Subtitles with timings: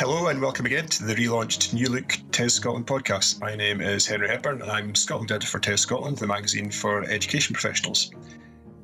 [0.00, 3.38] Hello and welcome again to the relaunched New Look TES Scotland podcast.
[3.38, 7.04] My name is Henry Hepburn and I'm Scotland editor for TES Scotland, the magazine for
[7.04, 8.10] education professionals.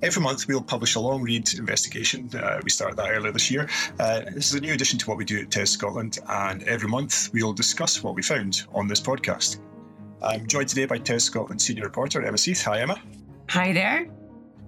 [0.02, 2.28] Every month we'll publish a long read investigation.
[2.34, 3.66] Uh, we started that earlier this year.
[3.98, 6.90] Uh, this is a new addition to what we do at TES Scotland, and every
[6.90, 9.58] month we'll discuss what we found on this podcast.
[10.20, 12.62] I'm joined today by TES Scotland senior reporter Emma Seith.
[12.64, 13.00] Hi, Emma.
[13.48, 14.06] Hi there.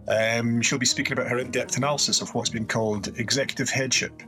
[0.09, 4.23] Um, she'll be speaking about her in depth analysis of what's been called executive headship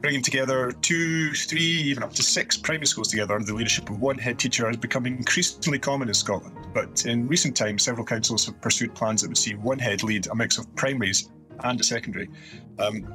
[0.00, 4.00] bringing together two, three, even up to six primary schools together under the leadership of
[4.00, 6.56] one head teacher has become increasingly common in Scotland.
[6.72, 10.26] But in recent times, several councils have pursued plans that would see one head lead
[10.28, 11.30] a mix of primaries
[11.64, 12.28] and a secondary.
[12.78, 13.06] Um,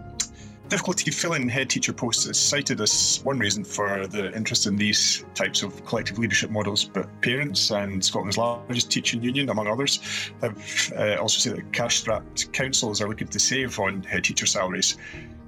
[0.68, 5.24] difficulty filling head teacher posts is cited as one reason for the interest in these
[5.36, 10.92] types of collective leadership models, but parents and Scotland's largest teaching union, among others, have
[10.98, 14.98] uh, also said that cash strapped councils are looking to save on head teacher salaries.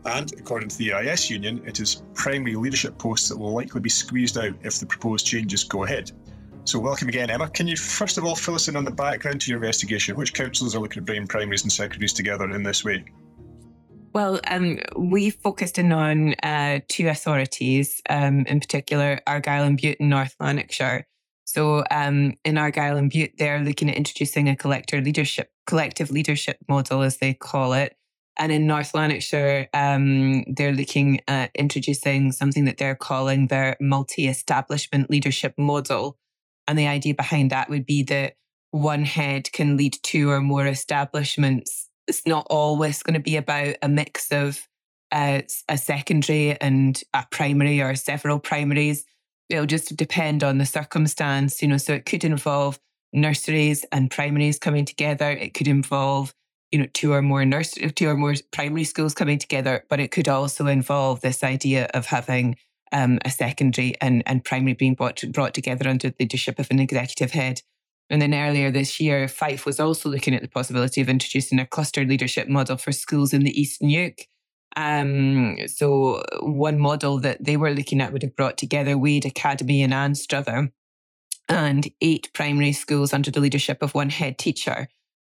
[0.06, 3.90] And according to the EIS union, it is primary leadership posts that will likely be
[3.90, 6.12] squeezed out if the proposed changes go ahead.
[6.64, 7.50] So, welcome again, Emma.
[7.50, 10.18] Can you first of all fill us in on the background to your investigation?
[10.18, 13.06] Which councils are looking at bringing primaries and secondaries together in this way?
[14.14, 19.98] Well, um, we focused in on uh, two authorities, um, in particular Argyll and Bute
[20.00, 21.08] in North Lanarkshire.
[21.46, 26.58] So, um, in Argyll and Bute, they're looking at introducing a collector leadership, collective leadership
[26.68, 27.96] model, as they call it,
[28.38, 34.28] and in North Lanarkshire, um, they're looking at introducing something that they're calling their multi
[34.28, 36.18] establishment leadership model.
[36.68, 38.36] And the idea behind that would be that
[38.72, 41.90] one head can lead two or more establishments.
[42.08, 44.68] It's not always going to be about a mix of
[45.12, 49.06] uh, a secondary and a primary or several primaries.
[49.50, 51.78] It'll just depend on the circumstance, you know.
[51.78, 52.80] So it could involve
[53.14, 55.32] nurseries and primaries coming together.
[55.32, 56.34] It could involve
[56.72, 60.12] you know, two or more nursery, two or more primary schools coming together, but it
[60.12, 62.58] could also involve this idea of having
[62.92, 66.80] um, a secondary and, and primary being brought, brought together under the leadership of an
[66.80, 67.62] executive head.
[68.10, 71.66] And then earlier this year, Fife was also looking at the possibility of introducing a
[71.66, 74.28] cluster leadership model for schools in the East Neuk.
[74.76, 79.82] Um, so one model that they were looking at would have brought together Waid Academy
[79.82, 80.72] and Anstruther
[81.50, 84.88] and eight primary schools under the leadership of one head teacher.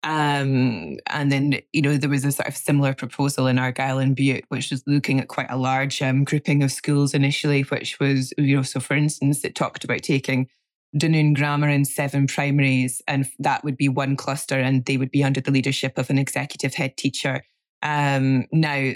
[0.07, 4.15] Um, and then, you know, there was a sort of similar proposal in Argyll and
[4.15, 8.33] Bute, which was looking at quite a large um, grouping of schools initially, which was,
[8.37, 10.47] you know, so for instance, it talked about taking
[10.95, 15.25] Dunoon Grammar and seven primaries, and that would be one cluster, and they would be
[15.25, 17.43] under the leadership of an executive head teacher.
[17.83, 18.93] Um, now,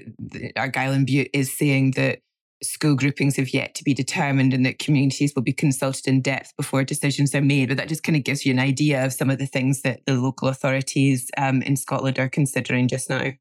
[0.55, 2.19] Argyll and Bute is saying that
[2.63, 6.53] school groupings have yet to be determined and that communities will be consulted in depth
[6.57, 7.69] before decisions are made.
[7.69, 10.01] But that just kind of gives you an idea of some of the things that
[10.05, 13.31] the local authorities um, in Scotland are considering just now.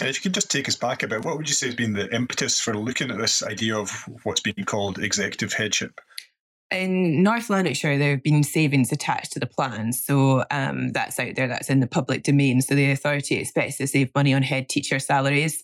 [0.00, 1.76] And if you could just take us back a bit, what would you say has
[1.76, 3.90] been the impetus for looking at this idea of
[4.24, 6.00] what's being called executive headship?
[6.70, 10.04] In North Lanarkshire, there have been savings attached to the plans.
[10.04, 12.60] So um, that's out there, that's in the public domain.
[12.60, 15.62] So the authority expects to save money on head teacher salaries.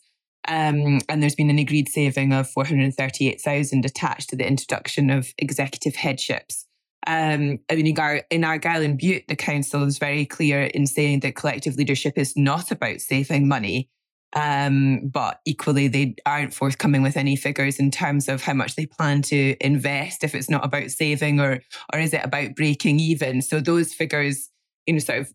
[0.48, 5.96] Um, and there's been an agreed saving of 438,000 attached to the introduction of executive
[5.96, 6.66] headships.
[7.06, 11.36] Um, I mean, in Argyll and Bute, the council is very clear in saying that
[11.36, 13.88] collective leadership is not about saving money.
[14.32, 18.86] Um, but equally, they aren't forthcoming with any figures in terms of how much they
[18.86, 20.22] plan to invest.
[20.22, 21.60] If it's not about saving, or
[21.92, 23.42] or is it about breaking even?
[23.42, 24.48] So those figures,
[24.86, 25.32] you know, sort of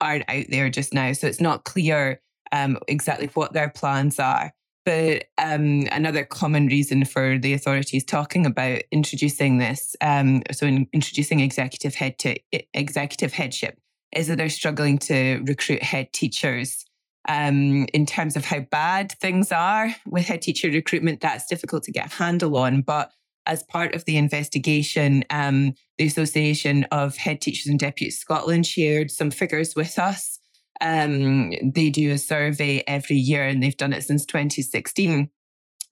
[0.00, 1.12] aren't out there just now.
[1.12, 2.20] So it's not clear
[2.52, 4.52] um, exactly what their plans are.
[4.84, 10.86] But um, another common reason for the authorities talking about introducing this, um, so in
[10.92, 12.36] introducing executive head to
[12.72, 13.78] executive headship,
[14.14, 16.84] is that they're struggling to recruit head teachers.
[17.28, 21.90] Um, in terms of how bad things are with head teacher recruitment, that's difficult to
[21.90, 22.82] get a handle on.
[22.82, 23.10] But
[23.46, 29.10] as part of the investigation, um, the Association of Head Teachers and Deputies Scotland shared
[29.10, 30.35] some figures with us
[30.80, 35.30] um, they do a survey every year and they've done it since 2016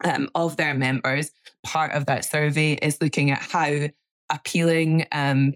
[0.04, 1.31] um, of their members.
[1.64, 3.88] Part of that survey is looking at how
[4.31, 5.54] appealing um,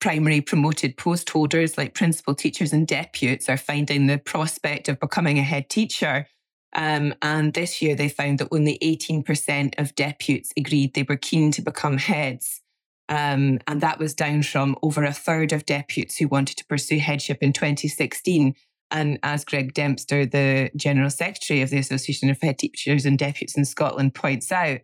[0.00, 5.38] primary promoted post holders like principal teachers and deputies are finding the prospect of becoming
[5.38, 6.26] a head teacher.
[6.74, 11.50] Um, and this year they found that only 18% of deputies agreed they were keen
[11.52, 12.62] to become heads.
[13.10, 17.00] Um, and that was down from over a third of deputies who wanted to pursue
[17.00, 18.54] headship in 2016.
[18.92, 23.56] And as Greg Dempster, the General Secretary of the Association of Head Teachers and Deputies
[23.56, 24.80] in Scotland, points out,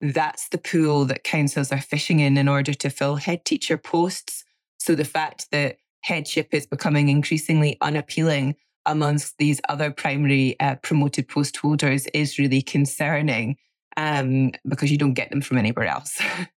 [0.00, 4.44] that's the pool that councils are fishing in in order to fill head teacher posts.
[4.78, 8.54] So the fact that headship is becoming increasingly unappealing
[8.86, 13.56] amongst these other primary uh, promoted post holders is really concerning.
[13.98, 16.20] um, because you don't get them from anywhere else.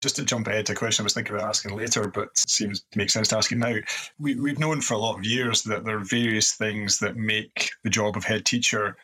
[0.00, 2.84] Just to jump ahead to a question I was thinking about asking later, but seems
[2.92, 3.74] to make sense to ask it now.
[4.18, 7.70] We, we've known for a lot of years that there are various things that make
[7.82, 8.96] the job of head teacher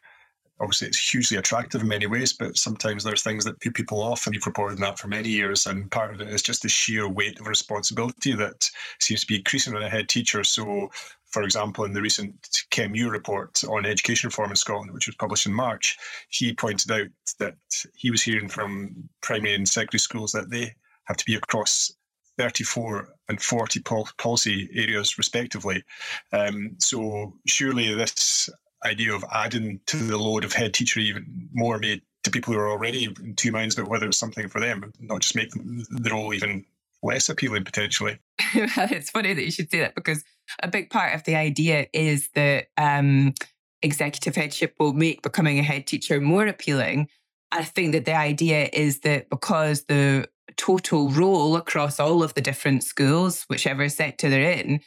[0.60, 4.26] obviously it's hugely attractive in many ways, but sometimes there's things that put people off,
[4.26, 5.66] and you've reported that for many years.
[5.66, 8.70] And part of it is just the sheer weight of responsibility that
[9.00, 10.44] seems to be increasing on a head teacher.
[10.44, 10.90] So,
[11.26, 12.40] for example, in the recent
[12.70, 15.96] CEMU report on education reform in Scotland, which was published in March,
[16.28, 17.08] he pointed out
[17.38, 17.56] that
[17.94, 20.74] he was hearing from primary and secondary schools that they
[21.06, 21.92] have to be across
[22.38, 23.80] 34 and 40
[24.18, 25.84] policy areas respectively.
[26.32, 28.48] Um, so surely this
[28.84, 32.60] idea of adding to the load of head teacher even more made to people who
[32.60, 36.10] are already in two minds about whether it's something for them, not just make the
[36.10, 36.64] role even
[37.02, 38.18] less appealing potentially.
[38.54, 40.24] it's funny that you should say that because
[40.62, 43.34] a big part of the idea is that um,
[43.82, 47.08] executive headship will make becoming a head teacher more appealing.
[47.52, 52.40] I think that the idea is that because the total role across all of the
[52.40, 54.80] different schools, whichever sector they're in,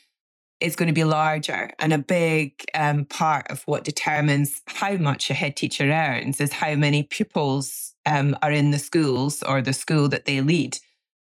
[0.60, 1.70] is going to be larger.
[1.80, 6.54] And a big um, part of what determines how much a head teacher earns is
[6.54, 10.80] how many pupils um, are in the schools or the school that they lead.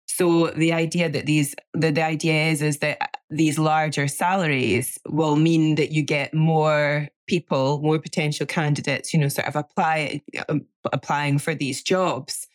[0.06, 5.36] So the idea that these the, the idea is is that these larger salaries will
[5.36, 10.66] mean that you get more people, more potential candidates, you know, sort of apply um,
[10.92, 12.48] applying for these jobs.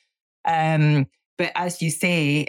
[0.47, 1.07] Um,
[1.39, 2.47] but as you say,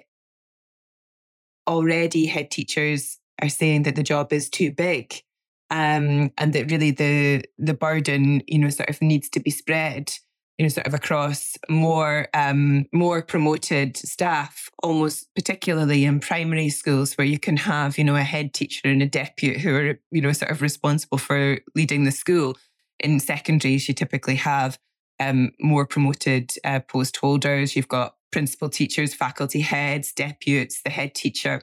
[1.68, 5.22] already head teachers are saying that the job is too big
[5.70, 10.14] um, and that really the the burden you know sort of needs to be spread
[10.58, 17.16] you know sort of across more um, more promoted staff almost particularly in primary schools
[17.16, 20.22] where you can have you know a head teacher and a deputy who are you
[20.22, 22.58] know sort of responsible for leading the school.
[23.00, 24.78] In secondaries you typically have
[25.20, 27.76] um, more promoted uh, post holders.
[27.76, 31.62] You've got principal teachers faculty heads deputies the head teacher.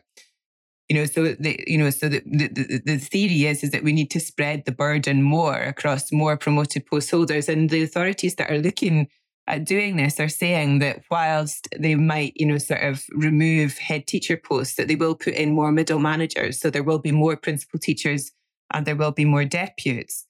[0.88, 3.93] You know so the you know so the, the, the theory is is that we
[3.93, 8.50] need to spread the burden more across more promoted post holders and the authorities that
[8.50, 9.08] are looking
[9.46, 14.06] at doing this are saying that whilst they might you know sort of remove head
[14.06, 16.58] teacher posts that they will put in more middle managers.
[16.61, 18.32] So there will be more principal teachers
[18.73, 20.26] and there will be more deputies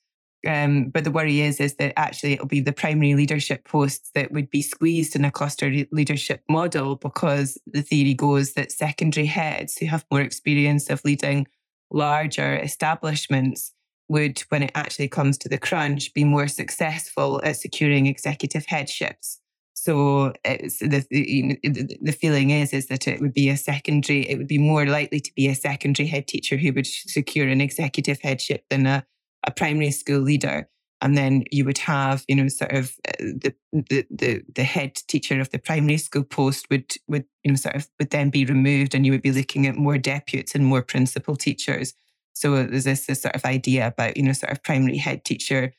[0.47, 4.33] um, but the worry is is that actually it'll be the primary leadership posts that
[4.33, 9.77] would be squeezed in a cluster leadership model because the theory goes that secondary heads
[9.77, 11.47] who have more experience of leading
[11.91, 13.73] larger establishments
[14.09, 19.39] would, when it actually comes to the crunch, be more successful at securing executive headships.
[19.75, 24.29] So the, the, the feeling is is that it would be a secondary.
[24.29, 27.61] It would be more likely to be a secondary head teacher who would secure an
[27.61, 29.07] executive headship than a
[29.45, 30.69] a primary school leader
[31.01, 34.95] and then you would have you know sort of uh, the, the the the head
[35.09, 38.45] teacher of the primary school post would would you know sort of would then be
[38.45, 41.95] removed and you would be looking at more deputies and more principal teachers
[42.33, 45.73] so there's this, this sort of idea about you know sort of primary head teacher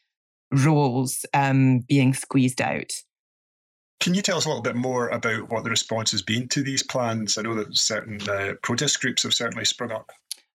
[0.51, 2.91] roles um, being squeezed out
[3.99, 6.63] can you tell us a little bit more about what the response has been to
[6.63, 7.37] these plans?
[7.37, 10.11] I know that certain uh, protest groups have certainly sprung up.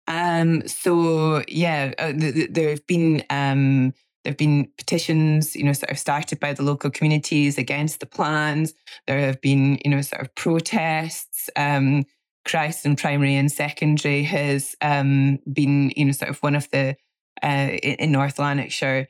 [0.08, 3.94] Um, so yeah, uh, th- th- there have been um,
[4.24, 8.06] there have been petitions, you know, sort of started by the local communities against the
[8.06, 8.74] plans.
[9.08, 11.50] There have been, you know, sort of protests.
[11.56, 12.06] Um,
[12.46, 16.96] Chryston primary and secondary has um, been, you know, sort of one of the
[17.44, 19.08] uh, in North Lanarkshire.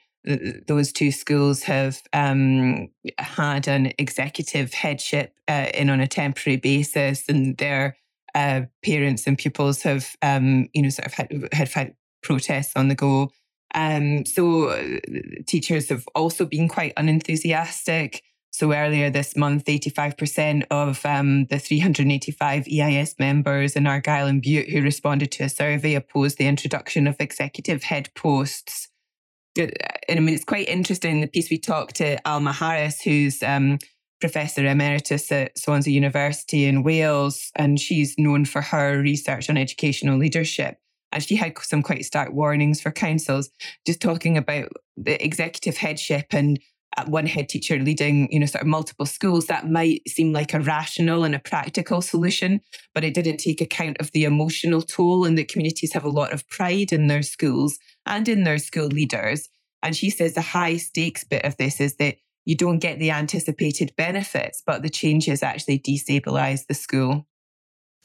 [0.67, 7.29] Those two schools have um, had an executive headship uh, in on a temporary basis,
[7.29, 7.95] and they're
[8.35, 12.89] uh, parents and pupils have, um, you know, sort of had, had had protests on
[12.89, 13.31] the go.
[13.73, 14.99] Um, so uh,
[15.47, 18.23] teachers have also been quite unenthusiastic.
[18.51, 24.69] So earlier this month, 85% of um, the 385 EIS members in Argyll and Bute
[24.69, 28.89] who responded to a survey opposed the introduction of executive head posts.
[29.59, 29.67] Uh,
[30.07, 31.21] and I mean, it's quite interesting.
[31.21, 33.79] The piece we talked to Alma Harris, who's um,
[34.25, 40.17] professor emeritus at Swansea University in Wales, and she's known for her research on educational
[40.17, 40.77] leadership.
[41.11, 43.51] And she had some quite stark warnings for councils,
[43.85, 46.59] just talking about the executive headship and
[46.97, 49.45] uh, one head teacher leading, you know, sort of multiple schools.
[49.45, 52.61] That might seem like a rational and a practical solution,
[52.95, 56.33] but it didn't take account of the emotional toll, and the communities have a lot
[56.33, 57.77] of pride in their schools
[58.07, 59.49] and in their school leaders.
[59.83, 63.11] And she says the high stakes bit of this is that you don't get the
[63.11, 67.27] anticipated benefits, but the changes actually destabilize the school.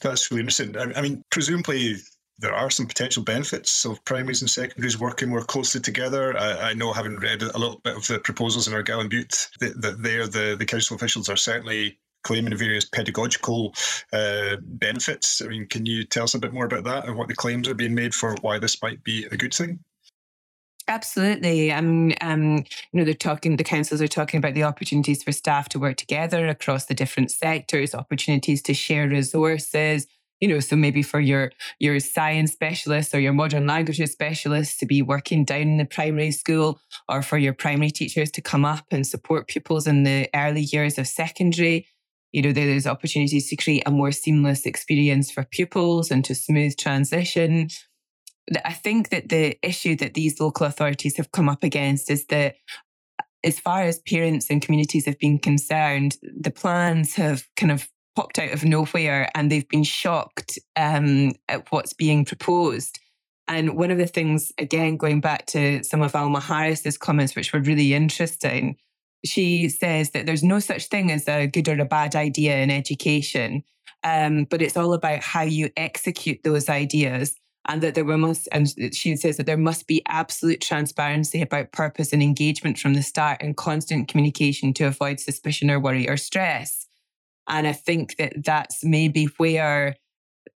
[0.01, 0.75] That's really interesting.
[0.77, 1.97] I mean, presumably
[2.39, 6.35] there are some potential benefits of primaries and secondaries working more closely together.
[6.35, 9.47] I, I know, having read a little bit of the proposals in Argyll and Bute,
[9.59, 13.73] that, that there the, the council officials are certainly claiming various pedagogical
[14.11, 15.41] uh, benefits.
[15.41, 17.67] I mean, can you tell us a bit more about that and what the claims
[17.67, 19.79] are being made for why this might be a good thing?
[20.87, 21.71] Absolutely.
[21.71, 25.69] Mean, um, you know, they're talking, the councils are talking about the opportunities for staff
[25.69, 30.07] to work together across the different sectors, opportunities to share resources,
[30.39, 34.87] you know, so maybe for your your science specialists or your modern languages specialists to
[34.87, 38.85] be working down in the primary school, or for your primary teachers to come up
[38.91, 41.85] and support pupils in the early years of secondary.
[42.31, 46.75] You know, there's opportunities to create a more seamless experience for pupils and to smooth
[46.75, 47.67] transition.
[48.65, 52.55] I think that the issue that these local authorities have come up against is that
[53.43, 58.39] as far as parents and communities have been concerned, the plans have kind of popped
[58.39, 62.99] out of nowhere and they've been shocked um, at what's being proposed.
[63.47, 67.51] And one of the things, again, going back to some of Alma Harris's comments, which
[67.51, 68.77] were really interesting,
[69.25, 72.71] she says that there's no such thing as a good or a bad idea in
[72.71, 73.63] education,
[74.03, 77.35] um, but it's all about how you execute those ideas.
[77.67, 82.11] And that there must, and she says that there must be absolute transparency about purpose
[82.11, 86.87] and engagement from the start and constant communication to avoid suspicion or worry or stress.
[87.47, 89.95] And I think that that's maybe where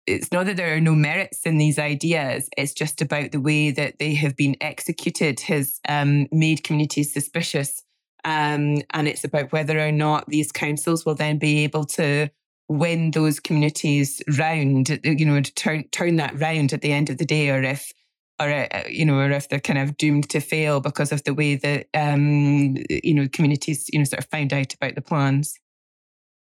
[0.07, 3.71] it's not that there are no merits in these ideas, it's just about the way
[3.71, 7.83] that they have been executed has um, made communities suspicious.
[8.25, 12.31] Um, and it's about whether or not these councils will then be able to
[12.69, 17.25] win those communities round, you know, turn, turn that round at the end of the
[17.27, 17.93] day, or if
[18.41, 21.35] or uh, you know, or if they're kind of doomed to fail because of the
[21.35, 25.59] way that um, you know communities, you know, sort of found out about the plans.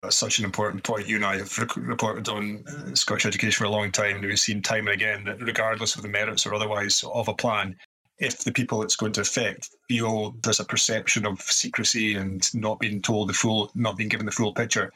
[0.03, 1.07] That's such an important point.
[1.07, 4.39] You and I have reported on uh, Scottish education for a long time, and we've
[4.39, 7.77] seen time and again that regardless of the merits or otherwise of a plan,
[8.19, 12.79] if the people it's going to affect feel there's a perception of secrecy and not
[12.81, 14.93] being told the full, not being given the full picture,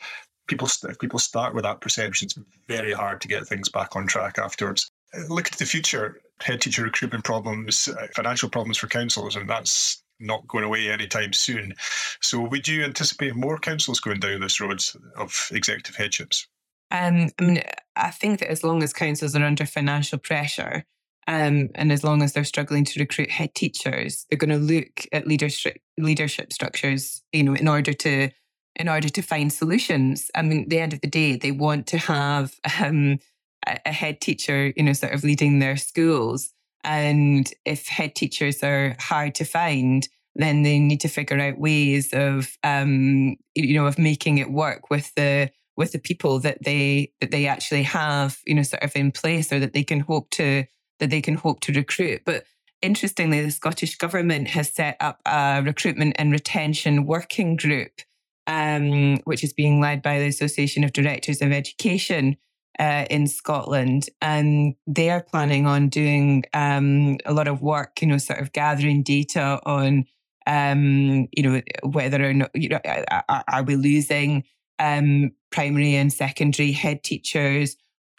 [0.46, 2.38] people if people start with that perception, it's
[2.68, 4.90] very hard to get things back on track afterwards.
[5.14, 9.48] Uh, look at the future, head teacher recruitment problems, uh, financial problems for councils, and
[9.48, 11.74] that's not going away anytime soon.
[12.22, 14.82] So, would you anticipate more councils going down this road
[15.16, 16.46] of executive headships?
[16.90, 17.62] Um, I mean,
[17.96, 20.84] I think that as long as councils are under financial pressure,
[21.26, 25.06] um, and as long as they're struggling to recruit head teachers, they're going to look
[25.12, 28.30] at leadership leadership structures, you know, in order to
[28.76, 30.30] in order to find solutions.
[30.34, 33.18] I mean, at the end of the day, they want to have um,
[33.66, 36.52] a head teacher, you know, sort of leading their schools.
[36.84, 40.06] And if head teachers are hard to find,
[40.36, 44.90] then they need to figure out ways of, um, you know, of making it work
[44.90, 48.94] with the with the people that they that they actually have, you know, sort of
[48.94, 50.64] in place, or that they can hope to
[51.00, 52.22] that they can hope to recruit.
[52.24, 52.44] But
[52.82, 57.92] interestingly, the Scottish government has set up a recruitment and retention working group,
[58.46, 62.36] um, which is being led by the Association of Directors of Education,
[62.78, 68.06] uh, in Scotland, and they are planning on doing um, a lot of work, you
[68.06, 70.04] know, sort of gathering data on,
[70.46, 74.44] um, you know, whether or not, you know, are, are we losing
[74.78, 77.76] um, primary and secondary head teachers?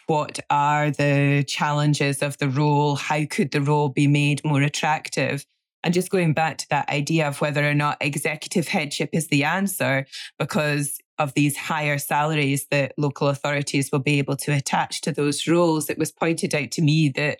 [0.07, 2.95] What are the challenges of the role?
[2.95, 5.45] How could the role be made more attractive?
[5.83, 9.43] And just going back to that idea of whether or not executive headship is the
[9.43, 10.05] answer,
[10.39, 15.47] because of these higher salaries that local authorities will be able to attach to those
[15.47, 17.39] roles, it was pointed out to me that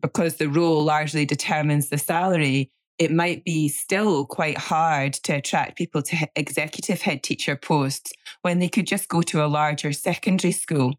[0.00, 5.78] because the role largely determines the salary, it might be still quite hard to attract
[5.78, 8.12] people to executive head teacher posts
[8.42, 10.94] when they could just go to a larger secondary school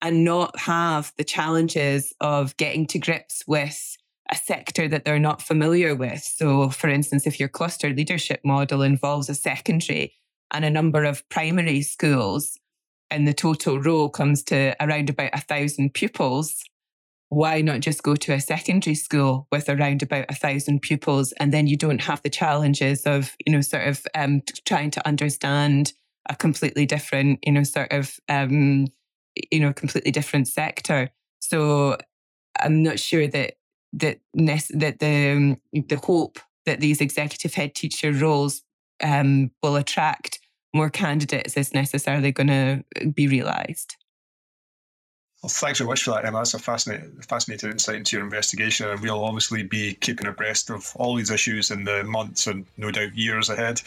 [0.00, 3.96] and not have the challenges of getting to grips with
[4.30, 6.22] a sector that they're not familiar with.
[6.22, 10.14] So, for instance, if your cluster leadership model involves a secondary,
[10.50, 12.58] and a number of primary schools,
[13.10, 16.64] and the total row comes to around about a thousand pupils,
[17.30, 21.52] why not just go to a secondary school with around about a thousand pupils and
[21.52, 25.92] then you don't have the challenges of you know sort of um, trying to understand
[26.28, 28.86] a completely different you know sort of um,
[29.50, 31.96] you know completely different sector so
[32.60, 33.54] i'm not sure that
[33.92, 38.62] that that the um, the hope that these executive head teacher roles
[39.02, 40.40] um, will attract
[40.74, 43.96] more candidates is necessarily going to be realised.
[45.42, 46.38] Well, thanks very much for that, Emma.
[46.38, 50.92] That's a fascinating, fascinating insight into your investigation, and we'll obviously be keeping abreast of
[50.96, 53.80] all these issues in the months and no doubt years ahead.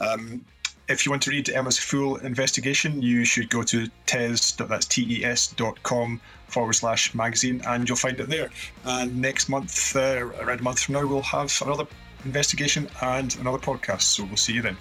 [0.00, 0.44] Um,
[0.88, 6.20] if you want to read Emma's full investigation, you should go to tes, that's T-E-S.com
[6.48, 8.50] forward slash magazine and you'll find it there.
[8.84, 11.86] And next month, uh, around a month from now, we'll have another
[12.24, 14.02] investigation and another podcast.
[14.02, 14.76] So we'll see you then.